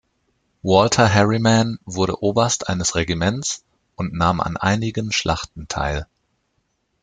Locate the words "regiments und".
2.95-4.13